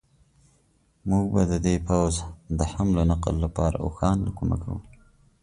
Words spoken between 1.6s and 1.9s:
دې